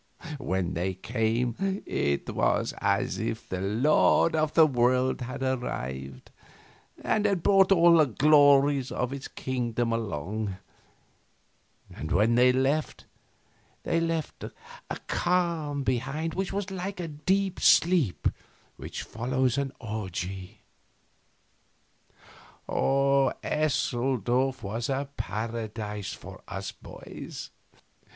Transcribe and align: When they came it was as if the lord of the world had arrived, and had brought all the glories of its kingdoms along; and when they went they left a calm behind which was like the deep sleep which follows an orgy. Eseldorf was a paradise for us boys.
When 0.39 0.73
they 0.73 0.95
came 0.95 1.83
it 1.85 2.27
was 2.33 2.73
as 2.81 3.19
if 3.19 3.47
the 3.47 3.61
lord 3.61 4.35
of 4.35 4.55
the 4.55 4.65
world 4.65 5.21
had 5.21 5.43
arrived, 5.43 6.31
and 7.03 7.27
had 7.27 7.43
brought 7.43 7.71
all 7.71 7.97
the 7.97 8.07
glories 8.07 8.91
of 8.91 9.13
its 9.13 9.27
kingdoms 9.27 9.93
along; 9.93 10.57
and 11.93 12.11
when 12.11 12.33
they 12.33 12.51
went 12.51 13.05
they 13.83 13.99
left 13.99 14.43
a 14.45 14.97
calm 15.05 15.83
behind 15.83 16.33
which 16.33 16.51
was 16.51 16.71
like 16.71 16.95
the 16.95 17.07
deep 17.07 17.59
sleep 17.59 18.27
which 18.77 19.03
follows 19.03 19.55
an 19.59 19.71
orgy. 19.79 20.61
Eseldorf 22.67 24.63
was 24.63 24.89
a 24.89 25.09
paradise 25.15 26.11
for 26.11 26.41
us 26.47 26.71
boys. 26.71 27.51